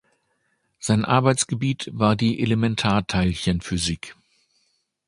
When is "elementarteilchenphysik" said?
2.41-4.15